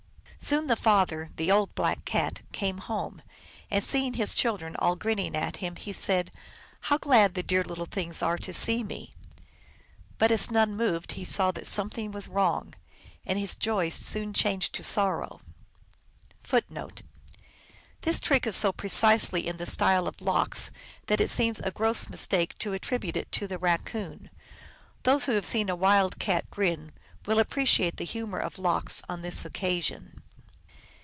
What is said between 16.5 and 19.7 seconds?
Cat, the baby, came out 1 This trick is so precisely in the